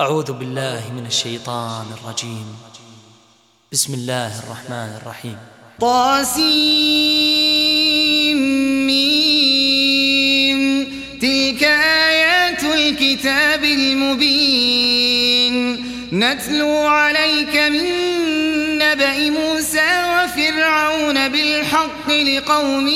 [0.00, 2.56] أعوذ بالله من الشيطان الرجيم.
[3.72, 5.36] بسم الله الرحمن الرحيم.
[5.80, 6.42] طاسيم.
[11.22, 15.56] تلك آيات الكتاب المبين.
[16.12, 17.84] نتلو عليك من
[18.78, 22.88] نبأ موسى وفرعون بالحق لقوم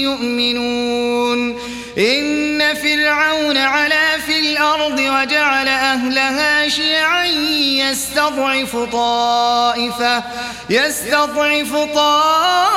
[0.00, 1.58] يؤمنون.
[1.98, 4.17] إن فرعون في
[4.58, 10.24] الأرض وجعل أهلها شيعا يستضعف طائفة
[10.70, 12.68] يستضعف طائفة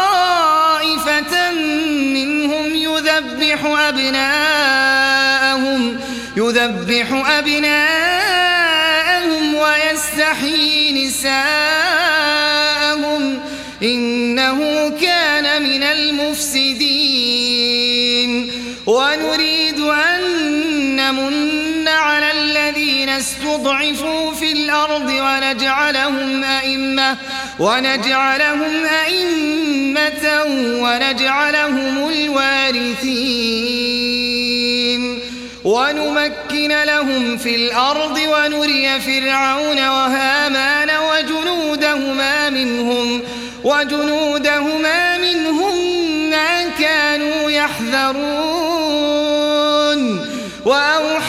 [1.52, 4.62] منهم يذبح أبناءهم
[6.38, 7.96] يذبح أبناءهم
[9.56, 11.42] ويستحيي نساءهم.
[13.84, 17.22] إنه كان من المفسدين.
[18.86, 20.22] ونريد أن
[20.96, 21.41] نمن
[23.62, 27.18] استضعفوا في الأرض ونجعلهم أئمة
[27.60, 30.44] ونجعلهم أئمة
[30.82, 33.42] ونجعلهم الوارثين.
[35.64, 43.22] ونمكن لهم في الأرض ونري فرعون وهامان وجنودهما منهم
[43.64, 45.76] وجنودهما منهم
[46.30, 48.72] ما كانوا يحذرون.
[50.66, 51.21] وأوحينا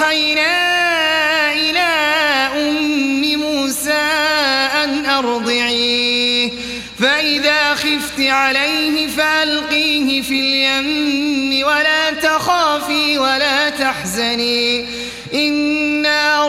[8.12, 14.86] خفت عليه فألقيه في اليم ولا تخافي ولا تحزني.
[15.34, 16.46] إنا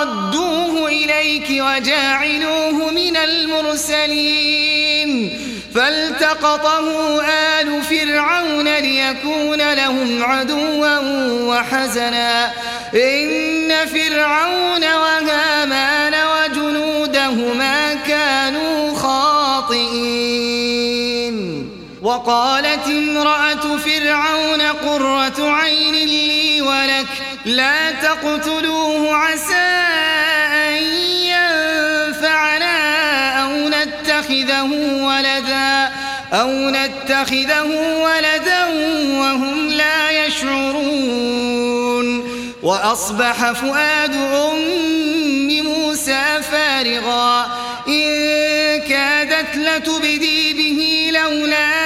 [0.00, 4.30] رادوه إليك وجاعلوه من المرسلين.
[5.74, 10.98] فالتقطه آل فرعون ليكون لهم عدوا
[11.40, 12.52] وحزنا.
[12.94, 15.95] إن فرعون وهامان
[22.26, 27.06] وقالت امرأة فرعون قرة عين لي ولك
[27.44, 29.54] لا تقتلوه عسى
[30.68, 30.76] أن
[31.30, 32.78] ينفعنا
[33.42, 34.62] أو نتخذه
[35.02, 35.92] ولدا
[36.32, 37.70] أو نتخذه
[38.02, 38.64] ولدا
[39.20, 41.56] وهم لا يشعرون.
[42.62, 44.96] وأصبح فؤاد أم
[45.64, 47.46] موسى فارغا
[47.88, 51.85] إن كادت لتبدي به لولا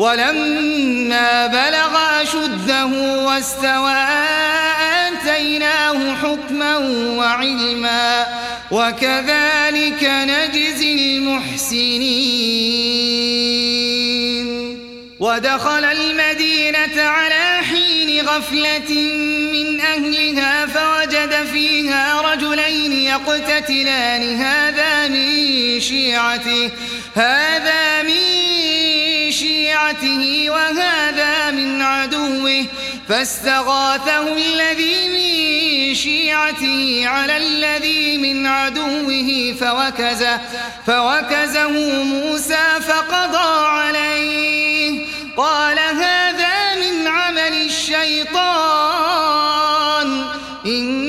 [0.00, 2.86] ولما بلغ أشده
[3.26, 3.92] واستوى
[5.06, 6.76] آتيناه حكما
[7.16, 8.26] وعلما
[8.70, 12.40] وكذلك نجزي المحسنين.
[15.20, 18.90] ودخل المدينة على حين غفلة
[19.52, 24.40] من أهلها فوجد فيها رجلين يقتتلان.
[24.40, 26.70] هذا من شيعته
[27.14, 28.39] هذا من
[29.70, 32.66] شيعته وهذا من عدوه
[33.08, 40.40] فاستغاثه الذي من شيعته على الذي من عدوه فوكزه,
[40.86, 41.70] فوكزه
[42.02, 45.06] موسى فقضى عليه
[45.36, 48.40] قال هذا من عمل الشيطان
[50.66, 50.99] إنه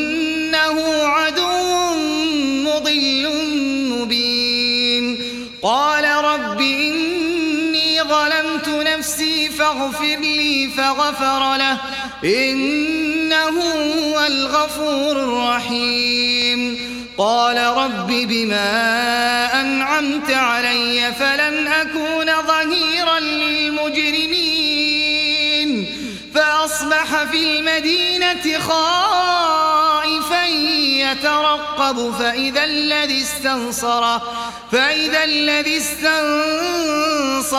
[10.78, 11.78] فغفر له.
[12.26, 13.60] إنه
[14.00, 16.92] هو الغفور الرحيم.
[17.18, 24.32] قال رب بما أنعمت علي فلن أكون ظهيرا للمجرمين.
[26.36, 29.51] فأصبح في المدينة خائفا
[31.12, 34.22] يترقب فإذا الذي استنصره
[34.72, 37.52] فإذا الذي استنصره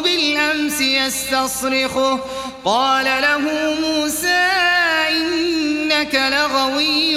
[0.00, 2.20] بالأمس يستصرخه.
[2.64, 3.38] قال له
[3.80, 4.48] موسى
[5.10, 7.16] إنك لغوي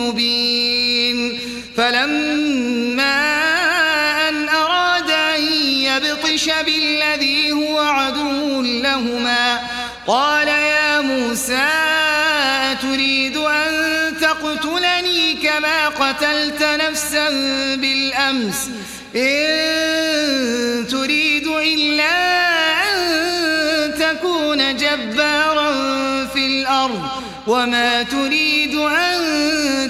[0.00, 1.40] مبين.
[1.76, 3.38] فلما
[4.28, 9.60] أن أراد أن يبطش بالذي هو عدو لهما
[10.06, 11.77] قال يا موسى
[15.58, 17.28] كما قتلت نفسا
[17.76, 18.70] بالأمس
[19.16, 22.10] إن تريد إلا
[22.82, 22.98] أن
[23.94, 25.70] تكون جبارا
[26.26, 27.08] في الأرض
[27.46, 29.20] وما تريد أن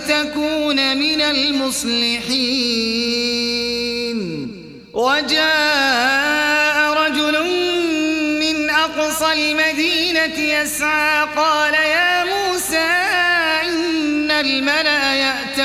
[0.08, 2.38] تكون من المصلحين.
[4.94, 7.42] وجاء رجل
[8.40, 12.88] من أقصى المدينة يسعى قال يا موسى
[13.64, 14.97] إن الملأ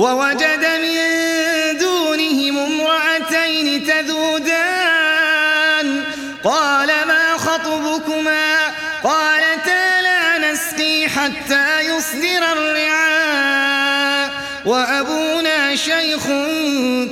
[0.00, 0.98] ووجد من
[1.78, 5.20] دونهم امرأتين تذودان.
[6.44, 8.74] قال ما خطبكما؟
[9.04, 14.30] قالتا لا نسقي حتى يصدر الرعاء.
[14.66, 16.26] وأبونا شيخ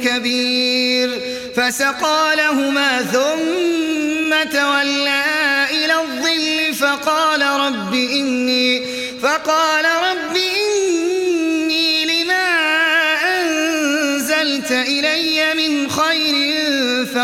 [0.04, 1.20] كبير.
[1.56, 5.24] فسقى لهما ثم تولى
[5.70, 6.74] إلى الظل.
[6.74, 10.37] فقال رب إني فقال رب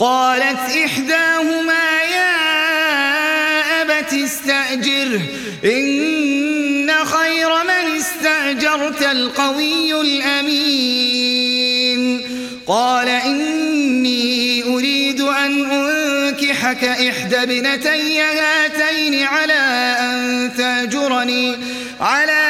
[0.00, 2.32] قالت إحداهما يا
[3.82, 5.20] أبت استأجره
[5.64, 11.40] إن خير من استأجرت القوي الأمين.
[12.66, 21.56] قال إني أريد أن أنكحك إحدى ابنتي هاتين على أن تأجرني
[22.00, 22.49] على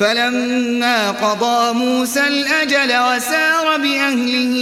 [0.00, 4.56] فلما قضى موسى الأجل وسار بأهله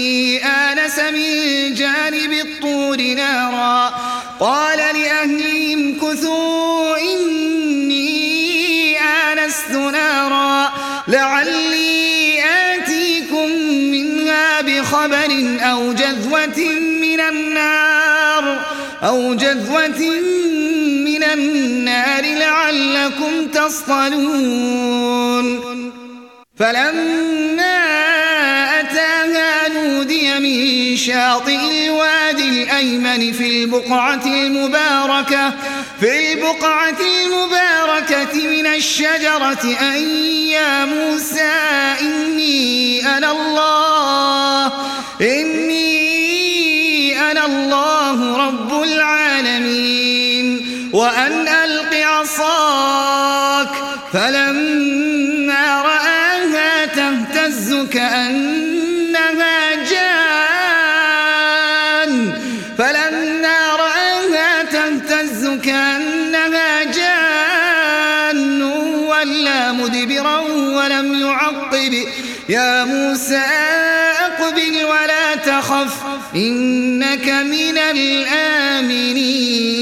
[0.44, 3.94] آنس من جانب الطور نارا.
[4.40, 8.12] قال لأهلهم كثوا إني
[9.00, 10.72] آنست نارا.
[11.08, 13.48] لعلي آتيكم
[13.90, 16.58] منها بخبر أو جذوة
[17.00, 18.60] من النار
[19.02, 20.00] أو جذوة
[21.04, 21.91] من النار.
[22.52, 25.02] لعلكم تصطلون.
[26.56, 27.78] فلما
[28.80, 35.52] أتاها نودي من شاطئ الوادي الأيمن في البقعة المباركة
[36.00, 39.98] في البقعة المباركة من الشجرة أن
[40.48, 41.52] يا موسى
[42.00, 44.72] إني أنا الله
[45.20, 45.92] إني
[47.30, 51.48] أنا الله رب العالمين وأن
[52.32, 53.68] عصاك
[54.12, 59.92] فلما رآها تهتز كأنها جان.
[62.78, 68.62] فلما رآها تهتز كأنها جان.
[68.62, 70.38] ولا مدبرا
[70.76, 71.94] ولم يعقب.
[72.48, 73.42] يا موسى
[74.20, 75.94] أقبل ولا تخف
[76.34, 79.81] إنك من الآمنين.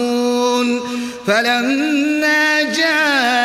[1.27, 3.40] فلما جاءهم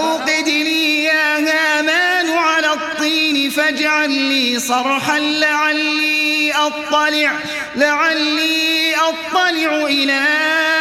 [0.00, 7.32] فأوقد لي يا هامان على الطين فاجعل لي صرحا لعلي أطلع
[7.76, 10.26] لعلي أطلع إلى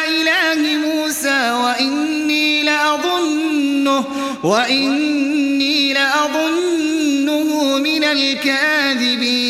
[0.07, 4.05] إله موسى وإني لأظنه
[4.43, 9.49] وإني لأظنه من الكاذبين.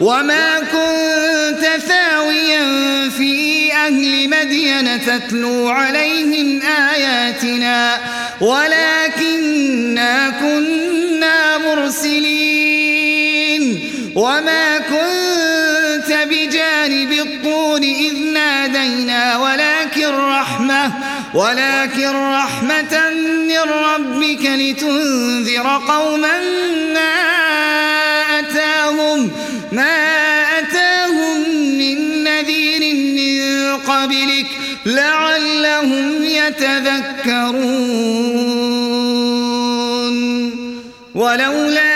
[0.00, 2.60] وما كنت ثاويا
[3.10, 8.00] في أهل مدين تتلو عليهم آياتنا
[8.40, 12.96] ولكننا كنا مرسلين.
[14.16, 20.92] وما كنت بجانب الطور إذ نادينا ولكن رحمة
[21.34, 23.10] ولكن رحمة
[23.48, 26.40] من ربك لتنذر قوما
[26.94, 27.25] ما
[29.76, 31.40] ما أتاهم
[31.78, 34.46] من نذير من قبلك
[34.86, 37.76] لعلهم يتذكرون
[41.14, 41.95] ولولا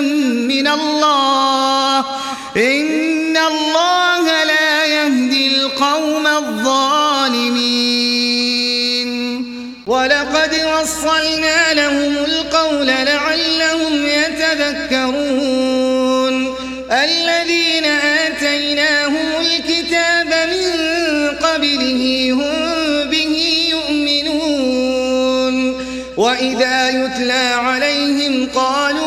[0.00, 1.98] من الله.
[2.56, 7.88] إن الله لا يهدي القوم الظالمين.
[9.86, 15.38] ولقد وصلنا لهم القول لعلهم يتذكرون.
[16.90, 20.70] الذين آتيناهم الكتاب من
[21.36, 22.56] قبله هم
[23.10, 23.34] به
[23.70, 24.78] يؤمنون.
[26.16, 28.97] وإذا يتلى عليهم قالوا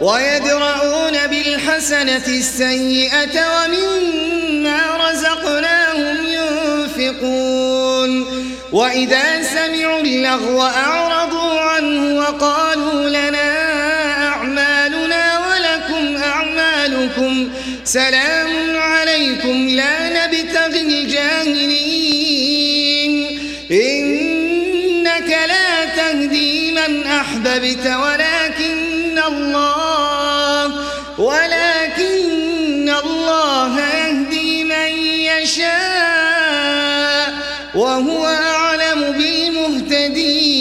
[0.00, 4.80] ويدرؤون بالحسنة السيئة ومما
[5.10, 8.10] رزقناهم ينفقون.
[8.72, 13.50] وإذا سمعوا اللغو أعرضوا عنه وقالوا لنا
[14.28, 17.48] أعمالنا ولكم أعمالكم
[17.84, 22.26] سلام عليكم لا نبتغي الجاهلين.
[23.70, 28.25] إنك لا تهدي من أحببت ولكن
[29.26, 30.72] الله
[31.18, 34.88] ولكن الله يهدي من
[35.32, 35.66] يشاء
[37.74, 40.56] وهو أعلم بالمهتدين.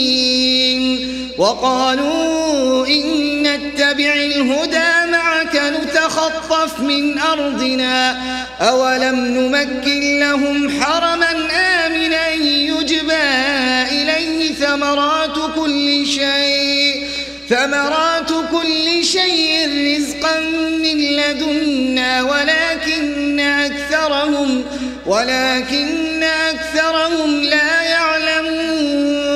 [1.37, 8.21] وقالوا إن نتبع الهدى معك نتخطف من أرضنا
[8.61, 13.23] أولم نمكن لهم حرما آمنا يجبى
[13.91, 17.07] إليه ثمرات كل شيء.
[17.49, 20.39] ثمرات كل شيء رزقا
[20.83, 24.63] من لدنا ولكن أكثرهم
[25.05, 29.35] ولكن أكثرهم لا يعلمون.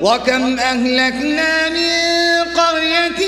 [0.00, 1.86] وكم أهلكنا من
[2.56, 3.20] قرية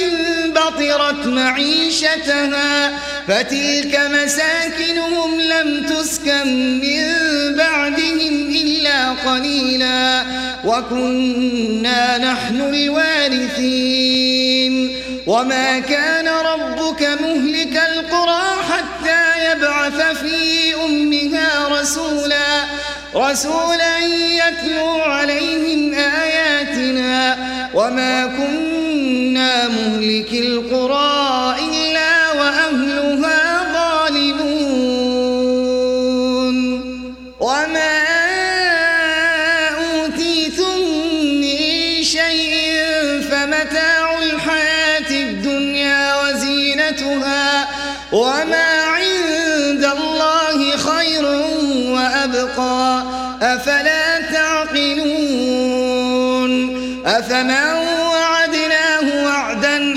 [0.47, 2.99] بطرت معيشتها
[3.29, 7.05] فتلك مساكنهم لم تسكن من
[7.57, 9.68] بعدهم إلا قليلا.
[10.65, 14.09] وكنا نحن الوارثين.
[15.27, 22.65] وما كان ربك مهلك القرى حتى يبعث في أمها رسولا
[23.15, 23.99] رسولا
[24.41, 27.37] يتلو عليهم آياتنا.
[27.75, 31.78] وما كنا مهلك القرى إلا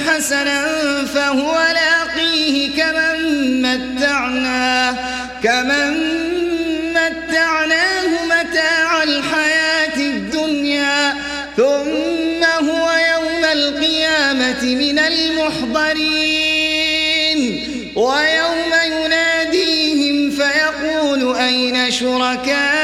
[0.07, 0.65] حسنا
[1.05, 4.95] فهو لاقيه كمن متعناه
[5.43, 5.93] كمن
[6.89, 11.13] متعناه متاع الحياة الدنيا
[11.57, 16.41] ثم هو يوم القيامة من المحضرين.
[17.95, 22.81] ويوم يناديهم فيقول أين شركائي؟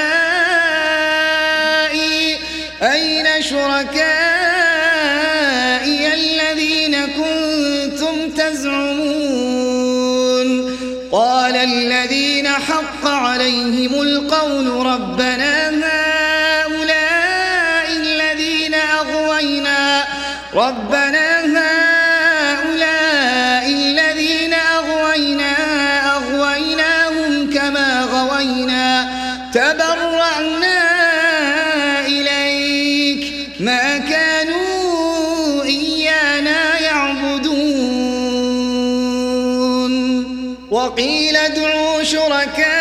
[2.82, 4.17] أين شركائي؟
[40.98, 42.77] وقيل ادعوا شركاءكم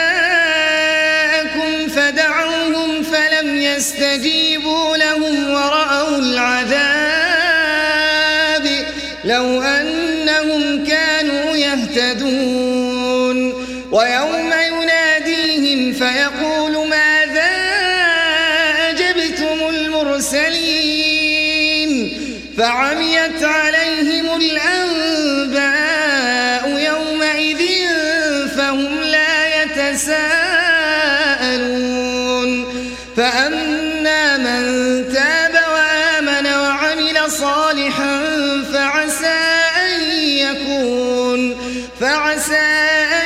[42.00, 42.66] فعسى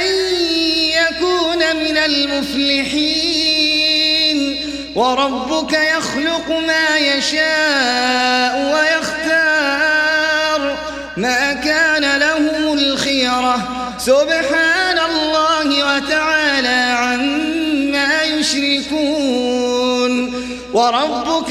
[0.01, 0.07] أن
[0.77, 3.41] يكون من المفلحين.
[4.97, 10.61] وربك يخلق ما يشاء ويختار.
[11.17, 13.69] ما كان لهم الخيرة.
[13.99, 19.71] سبحان الله وتعالى عما يشركون.
[20.73, 21.51] وربك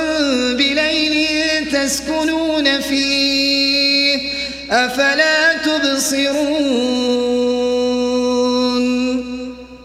[1.91, 4.19] تسكنون فيه
[4.71, 6.91] أفلا تبصرون؟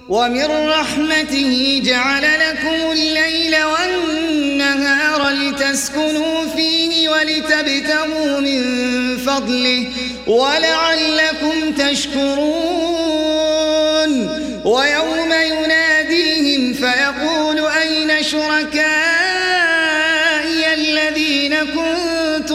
[0.09, 8.63] ومن رحمته جعل لكم الليل والنهار لتسكنوا فيه ولتبتغوا من
[9.27, 9.87] فضله
[10.27, 12.87] ولعلكم تشكرون.
[14.65, 19.16] ويوم يناديهم فيقول أين شركائي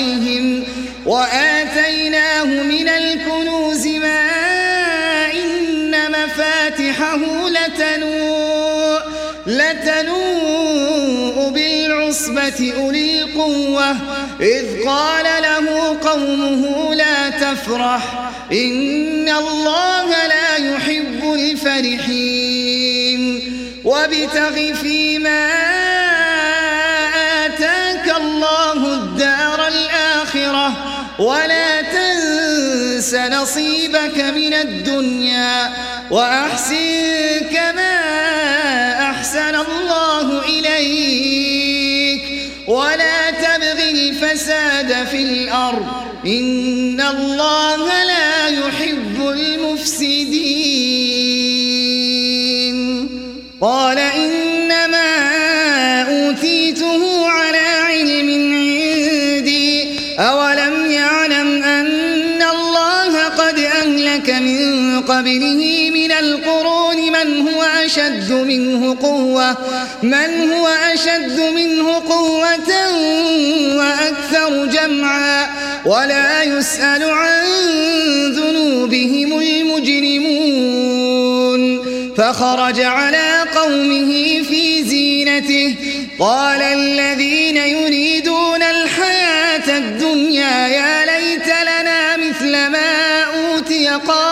[0.00, 0.64] عليهم
[1.06, 4.30] وآتيناه من الكنوز ما
[5.32, 9.00] إن مفاتحه لتنوء
[9.46, 13.90] لتنوء بالعصبة أولي القوة.
[14.40, 23.20] إذ قال له قومه لا تفرح إن الله لا يحب الفرحين.
[23.84, 25.69] وابتغ فيما
[31.20, 35.72] ولا تنس نصيبك من الدنيا
[36.10, 38.00] وأحسن كما
[39.10, 42.22] أحسن الله إليك
[42.66, 45.86] ولا تبغ الفساد في الأرض
[46.26, 48.19] إن الله لا
[65.30, 69.56] قبله من القرون من هو أشد منه قوة
[70.02, 72.70] من هو أشد منه قوة
[73.76, 75.46] وأكثر جمعا.
[75.86, 77.44] ولا يسأل عن
[78.32, 80.60] ذنوبهم المجرمون.
[82.16, 85.74] فخرج على قومه في زينته.
[86.18, 94.29] قال الذين يريدون الحياة الدنيا يا ليت لنا مثل ما أوتي قارون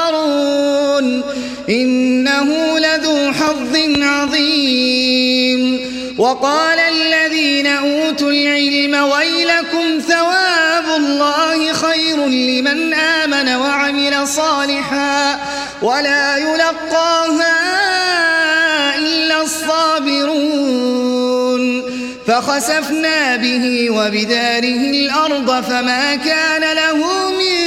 [1.69, 5.81] إنه لذو حظ عظيم.
[6.19, 15.41] وقال الذين أوتوا العلم ويلكم ثواب الله خير لمن آمن وعمل صالحا
[15.83, 17.57] ولا يلقاها
[18.99, 20.89] إلا الصابرون.
[22.27, 27.59] فخسفنا به وبداره الأرض فما كان له من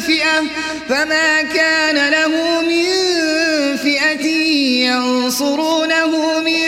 [0.00, 0.42] فئة
[0.88, 2.39] فما كان له
[5.30, 6.60] ينصرونه من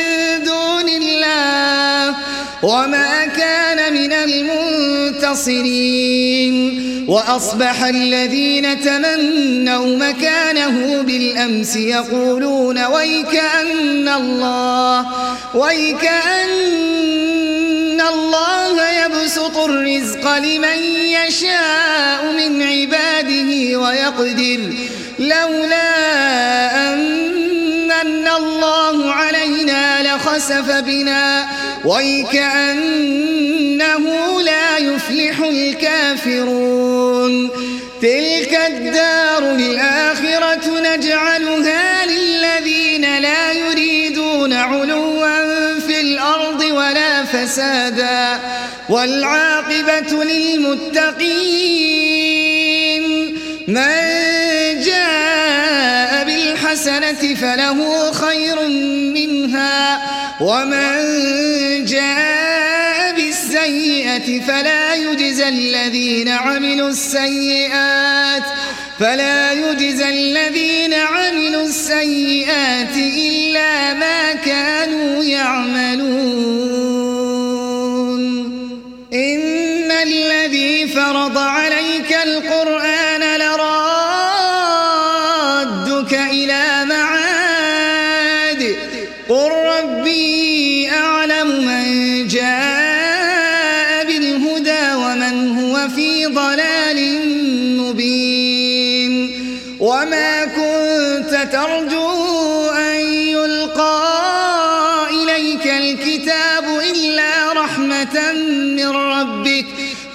[0.45, 2.15] دون الله
[2.63, 4.13] وما كان من
[5.33, 6.55] المنتصرين
[7.09, 15.07] وأصبح الذين تمنوا مكانه بالأمس يقولون ويكأن الله
[15.55, 16.13] ويكأن
[18.01, 24.73] الله يبسط الرزق لمن يشاء من عباده ويقدر
[25.19, 26.13] لولا
[26.89, 27.12] أن
[30.53, 31.49] لخسف بنا.
[31.85, 32.83] ويكأنه
[34.43, 37.51] لا يفلح الكافرون.
[38.03, 48.41] تلك الدار الآخرة نجعلها للذين لا يريدون علوا في الأرض ولا فسادا.
[48.89, 51.83] والعاقبة للمتقين.
[53.69, 54.13] من
[54.85, 58.57] جاء بالحسنة فله خير
[60.43, 68.43] ومن جاء بالسيئة فلا يجزى الذين عملوا السيئات
[68.99, 74.22] فلا يجزى الذين عملوا السيئات إلا ما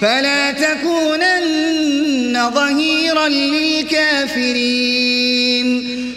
[0.00, 4.88] فلا تكونن ظهيرا للكافرين.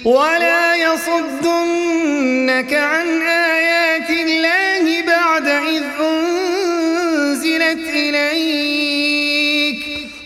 [0.06, 9.78] ولا يصدنك عن آيات الله بعد إذ أنزلت إليك.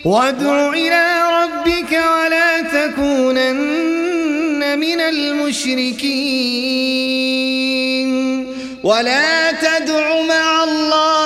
[0.04, 6.46] وادع إلى ربك ولا تكونن من المشركين.
[8.82, 11.25] ولا تدع مع الله